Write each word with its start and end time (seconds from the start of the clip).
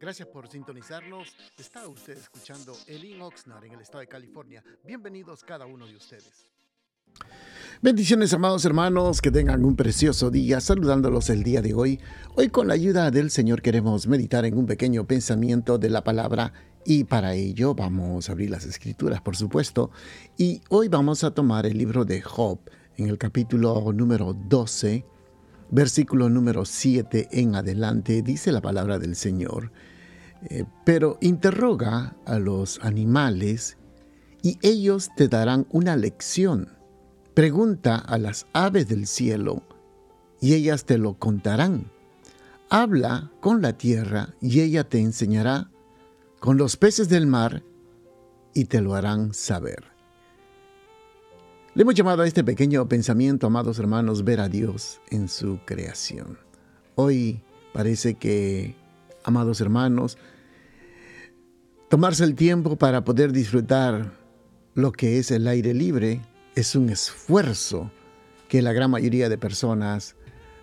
Gracias 0.00 0.28
por 0.28 0.48
sintonizarnos. 0.48 1.36
Está 1.58 1.86
usted 1.86 2.18
escuchando 2.18 2.76
Elin 2.86 3.22
Oxnard 3.22 3.64
en 3.64 3.72
el 3.72 3.80
estado 3.80 4.00
de 4.00 4.08
California. 4.08 4.62
Bienvenidos 4.84 5.44
cada 5.44 5.66
uno 5.66 5.86
de 5.86 5.96
ustedes. 5.96 6.52
Bendiciones, 7.80 8.32
amados 8.32 8.64
hermanos, 8.64 9.20
que 9.20 9.30
tengan 9.30 9.64
un 9.64 9.76
precioso 9.76 10.30
día, 10.30 10.60
saludándolos 10.60 11.30
el 11.30 11.42
día 11.42 11.62
de 11.62 11.74
hoy. 11.74 12.00
Hoy 12.34 12.48
con 12.48 12.68
la 12.68 12.74
ayuda 12.74 13.10
del 13.10 13.30
Señor 13.30 13.60
queremos 13.62 14.06
meditar 14.06 14.44
en 14.44 14.56
un 14.56 14.66
pequeño 14.66 15.06
pensamiento 15.06 15.78
de 15.78 15.90
la 15.90 16.04
palabra 16.04 16.52
y 16.84 17.04
para 17.04 17.34
ello 17.34 17.74
vamos 17.74 18.28
a 18.28 18.32
abrir 18.32 18.50
las 18.50 18.66
escrituras, 18.66 19.20
por 19.20 19.36
supuesto, 19.36 19.90
y 20.36 20.60
hoy 20.68 20.88
vamos 20.88 21.24
a 21.24 21.32
tomar 21.32 21.66
el 21.66 21.78
libro 21.78 22.04
de 22.04 22.22
Job 22.22 22.58
en 22.96 23.08
el 23.08 23.18
capítulo 23.18 23.92
número 23.92 24.32
12, 24.32 25.04
versículo 25.72 26.28
número 26.28 26.64
7 26.64 27.30
en 27.32 27.56
adelante, 27.56 28.22
dice 28.22 28.52
la 28.52 28.60
palabra 28.60 29.00
del 29.00 29.16
Señor, 29.16 29.72
eh, 30.48 30.64
pero 30.84 31.18
interroga 31.20 32.14
a 32.26 32.38
los 32.38 32.78
animales 32.82 33.76
y 34.40 34.58
ellos 34.62 35.10
te 35.16 35.26
darán 35.26 35.66
una 35.70 35.96
lección 35.96 36.68
Pregunta 37.34 37.96
a 37.96 38.18
las 38.18 38.46
aves 38.52 38.88
del 38.88 39.06
cielo 39.06 39.62
y 40.38 40.52
ellas 40.52 40.84
te 40.84 40.98
lo 40.98 41.14
contarán. 41.14 41.90
Habla 42.68 43.30
con 43.40 43.62
la 43.62 43.78
tierra 43.78 44.34
y 44.38 44.60
ella 44.60 44.84
te 44.84 45.00
enseñará, 45.00 45.70
con 46.40 46.58
los 46.58 46.76
peces 46.76 47.08
del 47.08 47.26
mar 47.26 47.62
y 48.52 48.66
te 48.66 48.82
lo 48.82 48.94
harán 48.94 49.32
saber. 49.32 49.91
Le 51.74 51.82
hemos 51.82 51.94
llamado 51.94 52.20
a 52.20 52.26
este 52.26 52.44
pequeño 52.44 52.86
pensamiento, 52.86 53.46
amados 53.46 53.78
hermanos, 53.78 54.24
ver 54.24 54.40
a 54.40 54.50
Dios 54.50 55.00
en 55.08 55.26
su 55.26 55.58
creación. 55.64 56.36
Hoy 56.96 57.40
parece 57.72 58.12
que, 58.12 58.76
amados 59.24 59.58
hermanos, 59.62 60.18
tomarse 61.88 62.24
el 62.24 62.34
tiempo 62.34 62.76
para 62.76 63.04
poder 63.04 63.32
disfrutar 63.32 64.12
lo 64.74 64.92
que 64.92 65.18
es 65.18 65.30
el 65.30 65.48
aire 65.48 65.72
libre 65.72 66.20
es 66.56 66.76
un 66.76 66.90
esfuerzo 66.90 67.90
que 68.48 68.60
la 68.60 68.74
gran 68.74 68.90
mayoría 68.90 69.30
de 69.30 69.38
personas 69.38 70.14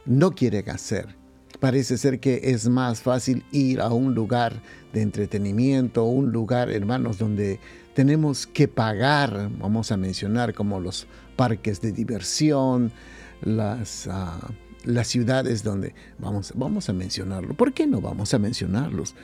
no 0.05 0.35
quieren 0.35 0.69
hacer. 0.69 1.15
Parece 1.59 1.97
ser 1.97 2.19
que 2.19 2.39
es 2.43 2.69
más 2.69 3.01
fácil 3.01 3.43
ir 3.51 3.81
a 3.81 3.89
un 3.89 4.13
lugar 4.13 4.61
de 4.93 5.01
entretenimiento, 5.01 6.03
un 6.03 6.31
lugar, 6.31 6.69
hermanos, 6.69 7.17
donde 7.17 7.59
tenemos 7.99 8.47
que 8.47 8.69
pagar, 8.69 9.49
vamos 9.59 9.91
a 9.91 9.97
mencionar 9.97 10.53
como 10.53 10.79
los 10.79 11.05
parques 11.35 11.81
de 11.81 11.91
diversión, 11.91 12.93
las, 13.41 14.07
ah, 14.07 14.39
las 14.85 15.09
ciudades 15.09 15.65
donde 15.65 15.93
vamos, 16.17 16.53
vamos 16.55 16.87
a 16.87 16.93
mencionarlo. 16.93 17.55
¿Por 17.55 17.73
qué 17.73 17.87
no 17.87 17.99
vamos 17.99 18.33
a 18.33 18.39
mencionarlos? 18.39 19.15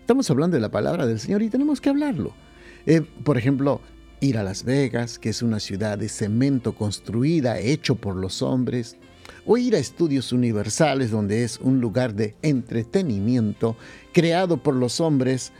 Estamos 0.00 0.28
hablando 0.32 0.56
de 0.56 0.60
la 0.60 0.72
palabra 0.72 1.06
del 1.06 1.20
Señor 1.20 1.42
y 1.42 1.48
tenemos 1.48 1.80
que 1.80 1.90
hablarlo. 1.90 2.34
Eh, 2.86 3.02
por 3.02 3.38
ejemplo, 3.38 3.80
ir 4.18 4.36
a 4.36 4.42
Las 4.42 4.64
Vegas, 4.64 5.20
que 5.20 5.28
es 5.28 5.40
una 5.40 5.60
ciudad 5.60 5.96
de 5.96 6.08
cemento 6.08 6.74
construida, 6.74 7.60
hecho 7.60 7.94
por 7.94 8.16
los 8.16 8.42
hombres, 8.42 8.96
o 9.46 9.56
ir 9.56 9.76
a 9.76 9.78
Estudios 9.78 10.32
Universales, 10.32 11.12
donde 11.12 11.44
es 11.44 11.60
un 11.60 11.80
lugar 11.80 12.16
de 12.16 12.34
entretenimiento 12.42 13.76
creado 14.12 14.56
por 14.56 14.74
los 14.74 15.00
hombres. 15.00 15.52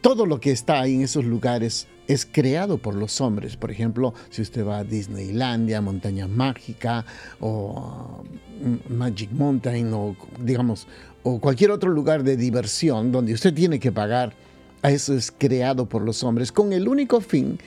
Todo 0.00 0.26
lo 0.26 0.40
que 0.40 0.52
está 0.52 0.80
ahí 0.80 0.94
en 0.94 1.02
esos 1.02 1.24
lugares 1.24 1.88
es 2.06 2.26
creado 2.26 2.78
por 2.78 2.94
los 2.94 3.20
hombres. 3.20 3.56
Por 3.56 3.70
ejemplo, 3.70 4.14
si 4.30 4.42
usted 4.42 4.64
va 4.64 4.78
a 4.78 4.84
Disneylandia, 4.84 5.80
Montaña 5.80 6.28
Mágica 6.28 7.04
o 7.40 8.22
mm, 8.62 8.92
Magic 8.94 9.30
Mountain 9.32 9.92
o 9.92 10.16
digamos 10.40 10.86
o 11.22 11.40
cualquier 11.40 11.72
otro 11.72 11.90
lugar 11.90 12.22
de 12.22 12.36
diversión 12.36 13.10
donde 13.10 13.32
usted 13.32 13.52
tiene 13.52 13.80
que 13.80 13.90
pagar 13.90 14.34
eso 14.82 15.14
es 15.14 15.32
creado 15.36 15.88
por 15.88 16.02
los 16.02 16.22
hombres 16.22 16.52
con 16.52 16.72
el 16.72 16.88
único 16.88 17.20
fin 17.20 17.58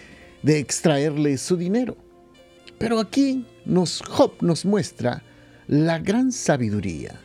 de 0.41 0.59
extraerle 0.59 1.37
su 1.37 1.57
dinero. 1.57 1.97
Pero 2.77 2.99
aquí 2.99 3.45
nos, 3.65 4.01
Job 4.01 4.33
nos 4.41 4.65
muestra 4.65 5.23
la 5.67 5.99
gran 5.99 6.31
sabiduría. 6.31 7.19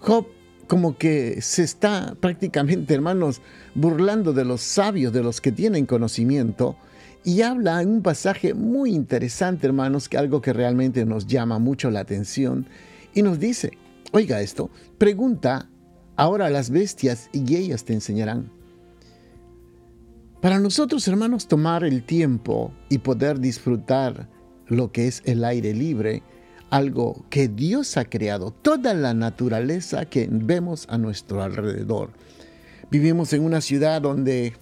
Job 0.00 0.26
como 0.68 0.96
que 0.96 1.40
se 1.40 1.64
está 1.64 2.14
prácticamente, 2.20 2.94
hermanos, 2.94 3.40
burlando 3.74 4.32
de 4.32 4.44
los 4.44 4.60
sabios, 4.60 5.12
de 5.12 5.22
los 5.22 5.40
que 5.40 5.50
tienen 5.50 5.86
conocimiento, 5.86 6.76
y 7.24 7.42
habla 7.42 7.82
en 7.82 7.88
un 7.88 8.02
pasaje 8.02 8.54
muy 8.54 8.94
interesante, 8.94 9.66
hermanos, 9.66 10.08
que 10.08 10.18
algo 10.18 10.40
que 10.40 10.52
realmente 10.52 11.04
nos 11.04 11.26
llama 11.26 11.58
mucho 11.58 11.90
la 11.90 12.00
atención, 12.00 12.66
y 13.14 13.22
nos 13.22 13.40
dice, 13.40 13.72
oiga 14.12 14.40
esto, 14.40 14.70
pregunta 14.98 15.68
ahora 16.16 16.46
a 16.46 16.50
las 16.50 16.70
bestias 16.70 17.30
y 17.32 17.56
ellas 17.56 17.84
te 17.84 17.94
enseñarán. 17.94 18.50
Para 20.40 20.60
nosotros, 20.60 21.08
hermanos, 21.08 21.48
tomar 21.48 21.82
el 21.82 22.04
tiempo 22.04 22.72
y 22.88 22.98
poder 22.98 23.40
disfrutar 23.40 24.28
lo 24.66 24.92
que 24.92 25.08
es 25.08 25.22
el 25.24 25.44
aire 25.44 25.74
libre, 25.74 26.22
algo 26.70 27.24
que 27.30 27.48
Dios 27.48 27.96
ha 27.96 28.04
creado, 28.04 28.50
toda 28.50 28.94
la 28.94 29.14
naturaleza 29.14 30.04
que 30.06 30.28
vemos 30.30 30.86
a 30.88 30.98
nuestro 30.98 31.42
alrededor. 31.42 32.10
Vivimos 32.90 33.32
en 33.32 33.44
una 33.44 33.60
ciudad 33.60 34.02
donde 34.02 34.54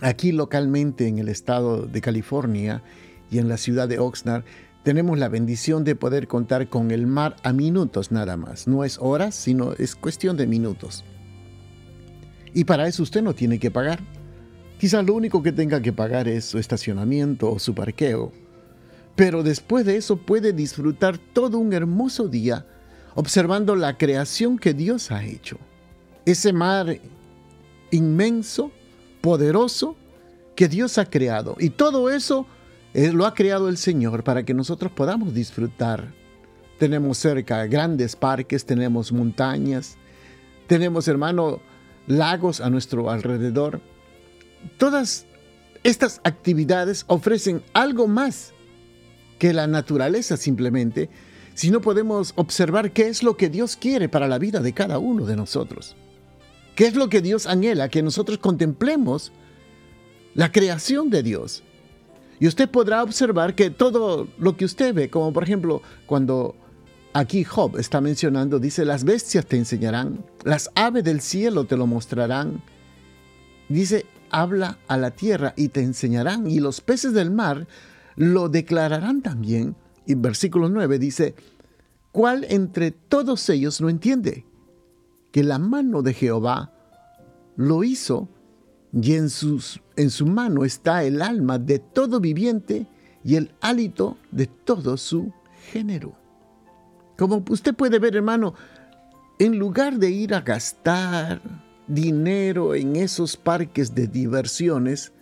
aquí 0.00 0.32
localmente 0.32 1.06
en 1.06 1.18
el 1.18 1.28
estado 1.28 1.86
de 1.86 2.00
California 2.00 2.82
y 3.30 3.38
en 3.38 3.48
la 3.48 3.56
ciudad 3.56 3.88
de 3.88 3.98
Oxnard 3.98 4.44
tenemos 4.82 5.18
la 5.18 5.28
bendición 5.28 5.82
de 5.82 5.96
poder 5.96 6.28
contar 6.28 6.68
con 6.68 6.90
el 6.90 7.06
mar 7.06 7.36
a 7.42 7.52
minutos 7.52 8.12
nada 8.12 8.36
más. 8.36 8.68
No 8.68 8.84
es 8.84 8.98
horas, 9.00 9.34
sino 9.34 9.72
es 9.72 9.96
cuestión 9.96 10.36
de 10.36 10.46
minutos. 10.46 11.04
Y 12.52 12.64
para 12.64 12.86
eso 12.86 13.02
usted 13.02 13.22
no 13.22 13.34
tiene 13.34 13.58
que 13.58 13.70
pagar. 13.70 14.00
Quizás 14.78 15.04
lo 15.04 15.14
único 15.14 15.42
que 15.42 15.52
tenga 15.52 15.80
que 15.80 15.92
pagar 15.92 16.28
es 16.28 16.44
su 16.44 16.58
estacionamiento 16.58 17.50
o 17.50 17.58
su 17.58 17.74
parqueo. 17.74 18.32
Pero 19.16 19.42
después 19.42 19.84
de 19.84 19.96
eso 19.96 20.16
puede 20.16 20.52
disfrutar 20.52 21.18
todo 21.18 21.58
un 21.58 21.72
hermoso 21.72 22.28
día 22.28 22.66
observando 23.14 23.76
la 23.76 23.96
creación 23.96 24.58
que 24.58 24.74
Dios 24.74 25.10
ha 25.10 25.24
hecho. 25.24 25.58
Ese 26.24 26.52
mar 26.52 26.98
inmenso, 27.90 28.72
poderoso, 29.20 29.96
que 30.56 30.68
Dios 30.68 30.98
ha 30.98 31.04
creado. 31.04 31.56
Y 31.60 31.70
todo 31.70 32.10
eso 32.10 32.46
eh, 32.92 33.12
lo 33.12 33.26
ha 33.26 33.34
creado 33.34 33.68
el 33.68 33.76
Señor 33.76 34.24
para 34.24 34.44
que 34.44 34.54
nosotros 34.54 34.90
podamos 34.90 35.32
disfrutar. 35.32 36.12
Tenemos 36.78 37.18
cerca 37.18 37.66
grandes 37.66 38.16
parques, 38.16 38.64
tenemos 38.64 39.12
montañas, 39.12 39.96
tenemos, 40.66 41.06
hermano, 41.06 41.60
lagos 42.08 42.60
a 42.60 42.68
nuestro 42.68 43.10
alrededor 43.10 43.80
todas 44.78 45.26
estas 45.82 46.20
actividades 46.24 47.04
ofrecen 47.08 47.62
algo 47.72 48.06
más 48.06 48.53
que 49.38 49.52
la 49.52 49.66
naturaleza 49.66 50.36
simplemente, 50.36 51.10
si 51.54 51.70
no 51.70 51.80
podemos 51.80 52.32
observar 52.36 52.92
qué 52.92 53.08
es 53.08 53.22
lo 53.22 53.36
que 53.36 53.48
Dios 53.48 53.76
quiere 53.76 54.08
para 54.08 54.28
la 54.28 54.38
vida 54.38 54.60
de 54.60 54.72
cada 54.72 54.98
uno 54.98 55.24
de 55.26 55.36
nosotros. 55.36 55.96
¿Qué 56.74 56.86
es 56.86 56.96
lo 56.96 57.08
que 57.08 57.20
Dios 57.20 57.46
anhela? 57.46 57.88
Que 57.88 58.02
nosotros 58.02 58.38
contemplemos 58.38 59.32
la 60.34 60.50
creación 60.50 61.10
de 61.10 61.22
Dios. 61.22 61.62
Y 62.40 62.48
usted 62.48 62.68
podrá 62.68 63.02
observar 63.02 63.54
que 63.54 63.70
todo 63.70 64.28
lo 64.38 64.56
que 64.56 64.64
usted 64.64 64.92
ve, 64.92 65.08
como 65.08 65.32
por 65.32 65.44
ejemplo 65.44 65.82
cuando 66.06 66.56
aquí 67.12 67.44
Job 67.44 67.78
está 67.78 68.00
mencionando, 68.00 68.58
dice, 68.58 68.84
las 68.84 69.04
bestias 69.04 69.46
te 69.46 69.56
enseñarán, 69.56 70.24
las 70.42 70.70
aves 70.74 71.04
del 71.04 71.20
cielo 71.20 71.64
te 71.64 71.76
lo 71.76 71.86
mostrarán. 71.86 72.60
Dice, 73.68 74.04
habla 74.30 74.78
a 74.88 74.96
la 74.96 75.12
tierra 75.12 75.54
y 75.56 75.68
te 75.68 75.80
enseñarán, 75.80 76.50
y 76.50 76.58
los 76.58 76.80
peces 76.80 77.12
del 77.12 77.30
mar 77.30 77.68
lo 78.16 78.48
declararán 78.48 79.22
también. 79.22 79.76
Y 80.06 80.14
versículo 80.14 80.68
9 80.68 80.98
dice, 80.98 81.34
¿cuál 82.12 82.44
entre 82.48 82.90
todos 82.90 83.48
ellos 83.48 83.80
no 83.80 83.88
entiende? 83.88 84.44
Que 85.32 85.42
la 85.42 85.58
mano 85.58 86.02
de 86.02 86.14
Jehová 86.14 86.72
lo 87.56 87.84
hizo, 87.84 88.28
y 88.92 89.14
en, 89.14 89.28
sus, 89.28 89.80
en 89.96 90.10
su 90.10 90.26
mano 90.26 90.64
está 90.64 91.02
el 91.02 91.20
alma 91.20 91.58
de 91.58 91.80
todo 91.80 92.20
viviente 92.20 92.86
y 93.24 93.34
el 93.34 93.52
hálito 93.60 94.16
de 94.30 94.46
todo 94.46 94.96
su 94.96 95.32
género. 95.72 96.14
Como 97.16 97.44
usted 97.48 97.74
puede 97.74 97.98
ver, 97.98 98.14
hermano, 98.14 98.54
en 99.38 99.58
lugar 99.58 99.98
de 99.98 100.10
ir 100.10 100.34
a 100.34 100.42
gastar, 100.42 101.40
dinero 101.86 102.74
en 102.74 102.96
esos 102.96 103.36
parques 103.36 103.94
de 103.94 104.06
diversiones, 104.06 105.12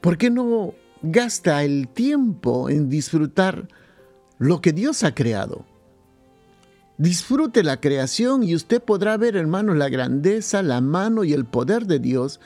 ¿por 0.00 0.16
qué 0.16 0.30
no 0.30 0.74
gasta 1.02 1.64
el 1.64 1.88
tiempo 1.88 2.68
en 2.70 2.88
disfrutar 2.88 3.68
lo 4.38 4.60
que 4.60 4.72
Dios 4.72 5.04
ha 5.04 5.14
creado? 5.14 5.64
Disfrute 7.00 7.62
la 7.62 7.80
creación 7.80 8.42
y 8.42 8.54
usted 8.54 8.82
podrá 8.82 9.16
ver, 9.16 9.34
hermanos, 9.34 9.76
la 9.76 9.88
grandeza, 9.88 10.62
la 10.62 10.82
mano 10.82 11.24
y 11.24 11.32
el 11.32 11.46
poder 11.46 11.86
de 11.86 11.98
Dios. 11.98 12.40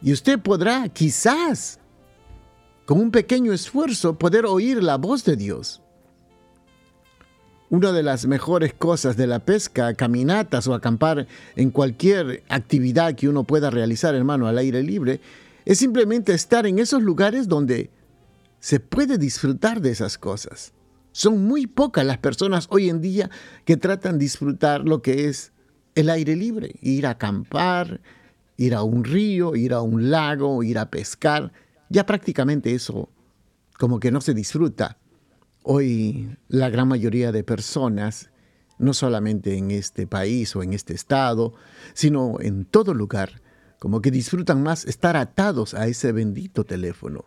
Y 0.00 0.14
usted 0.14 0.38
podrá, 0.40 0.88
quizás, 0.88 1.80
con 2.86 2.98
un 2.98 3.10
pequeño 3.10 3.52
esfuerzo, 3.52 4.18
poder 4.18 4.46
oír 4.46 4.82
la 4.82 4.96
voz 4.96 5.24
de 5.24 5.36
Dios. 5.36 5.82
Una 7.68 7.92
de 7.92 8.02
las 8.02 8.26
mejores 8.26 8.72
cosas 8.72 9.18
de 9.18 9.26
la 9.26 9.40
pesca, 9.40 9.92
caminatas 9.92 10.66
o 10.66 10.72
acampar 10.72 11.26
en 11.54 11.70
cualquier 11.70 12.42
actividad 12.48 13.14
que 13.14 13.28
uno 13.28 13.44
pueda 13.44 13.68
realizar, 13.68 14.14
hermano, 14.14 14.48
al 14.48 14.56
aire 14.56 14.82
libre, 14.82 15.20
es 15.64 15.78
simplemente 15.78 16.32
estar 16.32 16.66
en 16.66 16.78
esos 16.78 17.02
lugares 17.02 17.48
donde 17.48 17.90
se 18.60 18.80
puede 18.80 19.18
disfrutar 19.18 19.80
de 19.80 19.90
esas 19.90 20.18
cosas. 20.18 20.72
Son 21.12 21.44
muy 21.44 21.66
pocas 21.66 22.06
las 22.06 22.18
personas 22.18 22.66
hoy 22.70 22.88
en 22.88 23.00
día 23.00 23.30
que 23.64 23.76
tratan 23.76 24.18
de 24.18 24.24
disfrutar 24.24 24.82
lo 24.86 25.02
que 25.02 25.28
es 25.28 25.52
el 25.94 26.08
aire 26.08 26.36
libre, 26.36 26.76
ir 26.82 27.06
a 27.06 27.10
acampar, 27.10 28.00
ir 28.56 28.74
a 28.74 28.82
un 28.82 29.04
río, 29.04 29.56
ir 29.56 29.72
a 29.72 29.80
un 29.80 30.10
lago, 30.10 30.62
ir 30.62 30.78
a 30.78 30.90
pescar. 30.90 31.52
Ya 31.88 32.06
prácticamente 32.06 32.74
eso 32.74 33.08
como 33.78 33.98
que 33.98 34.12
no 34.12 34.20
se 34.20 34.34
disfruta. 34.34 34.98
Hoy 35.62 36.36
la 36.48 36.68
gran 36.68 36.86
mayoría 36.86 37.32
de 37.32 37.42
personas, 37.42 38.30
no 38.78 38.94
solamente 38.94 39.56
en 39.56 39.70
este 39.70 40.06
país 40.06 40.54
o 40.54 40.62
en 40.62 40.74
este 40.74 40.94
estado, 40.94 41.54
sino 41.94 42.36
en 42.40 42.66
todo 42.66 42.94
lugar, 42.94 43.39
como 43.80 44.00
que 44.00 44.12
disfrutan 44.12 44.62
más 44.62 44.84
estar 44.84 45.16
atados 45.16 45.74
a 45.74 45.88
ese 45.88 46.12
bendito 46.12 46.62
teléfono 46.62 47.24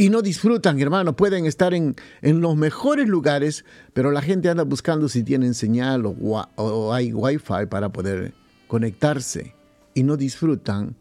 y 0.00 0.10
no 0.10 0.22
disfrutan, 0.22 0.80
hermano. 0.80 1.16
Pueden 1.16 1.44
estar 1.44 1.74
en, 1.74 1.96
en, 2.22 2.40
los 2.40 2.56
mejores 2.56 3.08
lugares, 3.08 3.64
pero 3.92 4.12
la 4.12 4.22
gente 4.22 4.48
anda 4.48 4.62
buscando 4.62 5.08
si 5.08 5.24
tienen 5.24 5.54
señal 5.54 6.06
o, 6.06 6.14
o 6.54 6.92
hay 6.94 7.12
wifi 7.12 7.66
para 7.68 7.90
poder 7.90 8.32
conectarse 8.68 9.56
y 9.94 10.04
no 10.04 10.16
disfrutan 10.16 10.94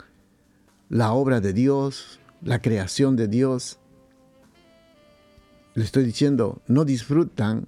la 0.90 1.14
obra 1.14 1.42
de 1.42 1.54
Dios, 1.54 2.20
la 2.42 2.60
creación 2.60 3.16
de 3.16 3.28
Dios. 3.28 3.78
Le 5.76 5.84
estoy 5.84 6.04
diciendo, 6.04 6.64
no 6.66 6.84
disfrutan 6.84 7.68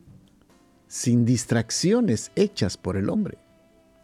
sin 0.88 1.26
distracciones 1.26 2.32
hechas 2.36 2.76
por 2.76 2.98
el 2.98 3.08
hombre, 3.08 3.38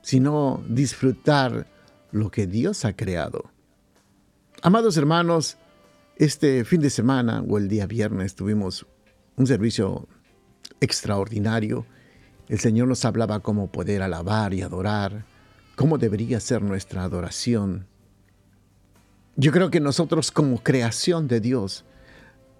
sino 0.03 0.63
disfrutar 0.69 1.65
lo 2.15 2.31
que 2.31 2.47
Dios 2.47 2.85
ha 2.85 2.95
creado. 2.95 3.51
Amados 4.61 4.95
hermanos, 4.95 5.57
este 6.15 6.63
fin 6.63 6.79
de 6.79 6.89
semana 6.89 7.43
o 7.45 7.57
el 7.57 7.67
día 7.67 7.87
viernes 7.87 8.35
tuvimos 8.35 8.85
un 9.35 9.45
servicio 9.45 10.07
extraordinario. 10.79 11.85
El 12.47 12.59
Señor 12.59 12.87
nos 12.87 13.03
hablaba 13.03 13.41
cómo 13.41 13.69
poder 13.69 14.01
alabar 14.01 14.53
y 14.53 14.61
adorar, 14.61 15.25
cómo 15.75 15.97
debería 15.97 16.39
ser 16.39 16.61
nuestra 16.61 17.03
adoración. 17.03 17.85
Yo 19.35 19.51
creo 19.51 19.69
que 19.69 19.81
nosotros 19.81 20.31
como 20.31 20.63
creación 20.63 21.27
de 21.27 21.41
Dios 21.41 21.83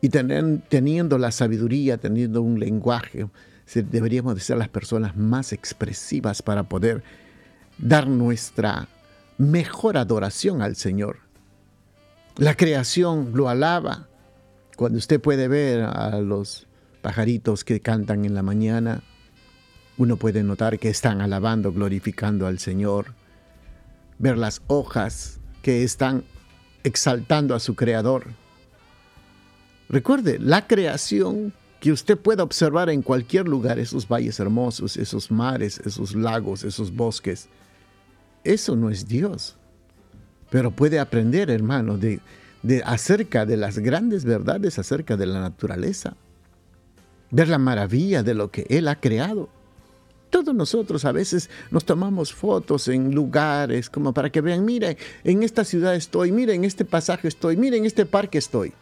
y 0.02 0.10
teniendo 0.10 1.18
la 1.18 1.32
sabiduría, 1.32 1.98
teniendo 1.98 2.42
un 2.42 2.60
lenguaje, 2.60 3.30
deberíamos 3.74 4.36
de 4.36 4.42
ser 4.42 4.58
las 4.58 4.68
personas 4.68 5.16
más 5.16 5.54
expresivas 5.54 6.42
para 6.42 6.64
poder 6.64 7.04
dar 7.78 8.06
nuestra 8.06 8.90
mejor 9.38 9.98
adoración 9.98 10.62
al 10.62 10.76
Señor. 10.76 11.20
La 12.38 12.56
creación 12.56 13.32
lo 13.34 13.50
alaba. 13.50 14.08
Cuando 14.76 14.98
usted 14.98 15.22
puede 15.22 15.48
ver 15.48 15.84
a 15.84 16.20
los 16.20 16.68
pajaritos 17.02 17.64
que 17.64 17.80
cantan 17.80 18.26
en 18.26 18.36
la 18.36 18.44
mañana, 18.44 19.04
uno 19.98 20.18
puede 20.18 20.44
notar 20.44 20.80
que 20.80 20.90
están 20.90 21.22
alabando, 21.22 21.72
glorificando 21.72 22.48
al 22.48 22.60
Señor. 22.60 23.14
Ver 24.20 24.38
las 24.38 24.62
hojas 24.68 25.40
que 25.62 25.84
están 25.84 26.24
exaltando 26.84 27.56
a 27.56 27.60
su 27.60 27.76
Creador. 27.76 28.28
Recuerde, 29.88 30.40
la 30.40 30.68
creación 30.68 31.54
que 31.80 31.92
usted 31.92 32.18
pueda 32.18 32.44
observar 32.44 32.90
en 32.90 33.02
cualquier 33.02 33.48
lugar, 33.48 33.80
esos 33.80 34.08
valles 34.08 34.40
hermosos, 34.40 34.98
esos 34.98 35.32
mares, 35.32 35.80
esos 35.86 36.16
lagos, 36.16 36.64
esos 36.64 36.94
bosques, 36.94 37.48
eso 38.46 38.76
no 38.76 38.90
es 38.90 39.08
Dios. 39.08 39.58
Pero 40.50 40.72
puede 40.72 41.00
aprender, 41.00 41.50
hermano, 41.50 41.98
de, 41.98 42.22
acerca 42.86 43.46
de 43.46 43.58
las 43.58 43.80
grandes 43.80 44.24
verdades 44.24 44.80
acerca 44.80 45.18
de 45.18 45.26
la 45.26 45.42
naturaleza. 45.42 46.16
Ver 47.32 47.50
la 47.50 47.58
maravilla 47.58 48.24
de 48.24 48.36
lo 48.36 48.52
que 48.52 48.66
Él 48.70 48.88
ha 48.88 49.00
creado. 49.00 49.50
Todos 50.30 50.56
nosotros 50.56 51.06
a 51.06 51.12
veces 51.12 51.50
nos 51.72 51.86
tomamos 51.86 52.34
fotos 52.34 52.88
en 52.88 53.14
lugares 53.14 53.90
como 53.90 54.14
para 54.14 54.30
que 54.30 54.42
vean, 54.42 54.66
mire, 54.66 54.98
en 55.24 55.44
esta 55.44 55.64
ciudad 55.64 55.96
estoy, 55.96 56.32
mire, 56.32 56.54
en 56.54 56.66
este 56.66 56.86
pasaje 56.86 57.28
estoy, 57.28 57.58
mire, 57.58 57.78
en 57.78 57.86
este 57.86 58.06
parque 58.06 58.38
estoy. 58.38 58.74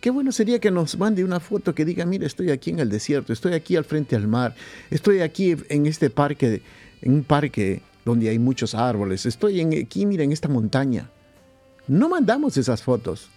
Qué 0.00 0.10
bueno 0.10 0.32
sería 0.32 0.58
que 0.58 0.70
nos 0.70 0.98
mande 0.98 1.24
una 1.24 1.40
foto 1.40 1.74
que 1.74 1.84
diga, 1.84 2.04
mire, 2.04 2.26
estoy 2.26 2.50
aquí 2.50 2.70
en 2.70 2.80
el 2.80 2.90
desierto, 2.90 3.32
estoy 3.32 3.54
aquí 3.54 3.76
al 3.76 3.84
frente 3.84 4.16
al 4.16 4.28
mar, 4.28 4.54
estoy 4.90 5.20
aquí 5.20 5.56
en 5.68 5.86
este 5.86 6.10
parque, 6.10 6.62
en 7.00 7.12
un 7.12 7.24
parque 7.24 7.80
donde 8.04 8.28
hay 8.28 8.38
muchos 8.38 8.74
árboles. 8.74 9.26
Estoy 9.26 9.60
en, 9.60 9.72
aquí, 9.84 10.06
mira, 10.06 10.24
en 10.24 10.32
esta 10.32 10.48
montaña. 10.48 11.10
No 11.86 12.08
mandamos 12.08 12.56
esas 12.56 12.82
fotos. 12.82 13.28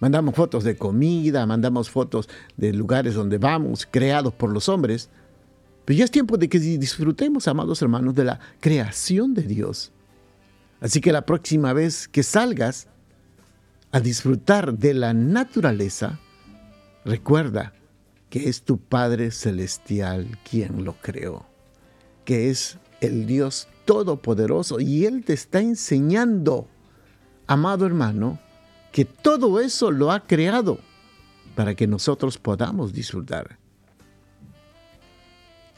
Mandamos 0.00 0.34
fotos 0.34 0.62
de 0.62 0.76
comida, 0.76 1.44
mandamos 1.46 1.90
fotos 1.90 2.28
de 2.56 2.72
lugares 2.72 3.14
donde 3.14 3.38
vamos, 3.38 3.86
creados 3.90 4.32
por 4.32 4.50
los 4.50 4.68
hombres. 4.68 5.10
Pero 5.84 5.98
ya 5.98 6.04
es 6.04 6.10
tiempo 6.10 6.36
de 6.36 6.48
que 6.48 6.58
disfrutemos, 6.58 7.48
amados 7.48 7.82
hermanos, 7.82 8.14
de 8.14 8.24
la 8.24 8.40
creación 8.60 9.34
de 9.34 9.42
Dios. 9.42 9.90
Así 10.80 11.00
que 11.00 11.12
la 11.12 11.26
próxima 11.26 11.72
vez 11.72 12.06
que 12.06 12.22
salgas 12.22 12.86
a 13.90 14.00
disfrutar 14.00 14.76
de 14.76 14.94
la 14.94 15.14
naturaleza, 15.14 16.20
recuerda 17.04 17.72
que 18.30 18.48
es 18.48 18.62
tu 18.62 18.78
Padre 18.78 19.30
Celestial 19.30 20.38
quien 20.48 20.84
lo 20.84 20.94
creó, 21.00 21.46
que 22.24 22.50
es 22.50 22.78
el 23.00 23.26
Dios 23.26 23.68
Todopoderoso 23.84 24.80
y 24.80 25.06
Él 25.06 25.24
te 25.24 25.32
está 25.32 25.60
enseñando, 25.60 26.68
amado 27.46 27.86
hermano, 27.86 28.38
que 28.92 29.04
todo 29.04 29.60
eso 29.60 29.90
lo 29.90 30.12
ha 30.12 30.26
creado 30.26 30.78
para 31.54 31.74
que 31.74 31.86
nosotros 31.86 32.38
podamos 32.38 32.92
disfrutar. 32.92 33.58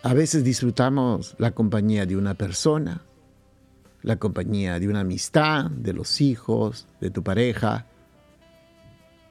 A 0.03 0.15
veces 0.15 0.43
disfrutamos 0.45 1.37
la 1.39 1.53
compañía 1.53 2.07
de 2.07 2.17
una 2.17 2.35
persona, 2.35 3.03
la 4.03 4.17
compañía 4.17 4.81
de 4.81 4.89
una 4.89 5.01
amistad, 5.01 5.71
de 5.71 5.93
los 5.93 6.21
hijos, 6.21 6.87
de 7.01 7.11
tu 7.11 7.23
pareja. 7.23 7.87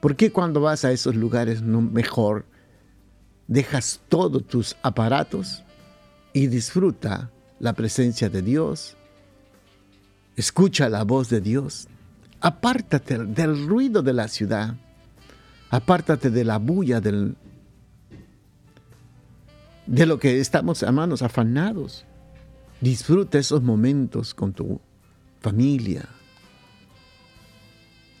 ¿Por 0.00 0.16
qué 0.16 0.32
cuando 0.32 0.60
vas 0.60 0.84
a 0.84 0.92
esos 0.92 1.16
lugares 1.16 1.60
mejor 1.62 2.46
dejas 3.48 4.00
todos 4.08 4.46
tus 4.46 4.76
aparatos 4.82 5.64
y 6.32 6.46
disfruta 6.46 7.30
la 7.60 7.74
presencia 7.74 8.28
de 8.28 8.42
Dios. 8.42 8.96
Escucha 10.34 10.88
la 10.88 11.04
voz 11.04 11.28
de 11.28 11.40
Dios. 11.40 11.86
Apártate 12.40 13.18
del 13.18 13.68
ruido 13.68 14.02
de 14.02 14.14
la 14.14 14.26
ciudad. 14.26 14.74
Apártate 15.68 16.30
de 16.30 16.44
la 16.44 16.58
bulla 16.58 17.00
del, 17.00 17.36
de 19.86 20.06
lo 20.06 20.18
que 20.18 20.40
estamos, 20.40 20.82
hermanos, 20.82 21.22
afanados. 21.22 22.04
Disfruta 22.80 23.38
esos 23.38 23.62
momentos 23.62 24.34
con 24.34 24.52
tu 24.52 24.80
familia. 25.40 26.08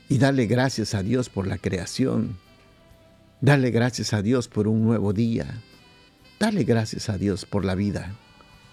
Y 0.08 0.18
dale 0.18 0.46
gracias 0.46 0.94
a 0.94 1.02
Dios 1.02 1.30
por 1.30 1.46
la 1.46 1.56
creación. 1.56 2.36
Dale 3.40 3.70
gracias 3.70 4.12
a 4.12 4.20
Dios 4.20 4.48
por 4.48 4.68
un 4.68 4.84
nuevo 4.84 5.14
día. 5.14 5.46
Dale 6.38 6.64
gracias 6.64 7.08
a 7.08 7.16
Dios 7.16 7.46
por 7.46 7.64
la 7.64 7.74
vida 7.74 8.14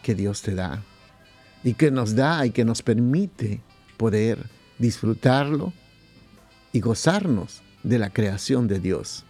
que 0.08 0.16
Dios 0.16 0.42
te 0.42 0.56
da 0.56 0.82
y 1.66 1.74
que 1.74 1.92
nos 1.92 2.16
da 2.16 2.46
y 2.46 2.52
que 2.52 2.64
nos 2.64 2.82
permite 2.82 3.60
poder 3.98 4.40
disfrutarlo 4.80 5.74
y 6.72 6.80
gozarnos 6.80 7.62
de 7.84 8.00
la 8.00 8.10
creación 8.12 8.70
de 8.70 8.80
Dios. 8.80 9.26